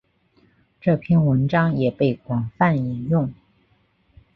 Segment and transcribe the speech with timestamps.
[0.79, 3.31] 这篇文章也被广泛引用。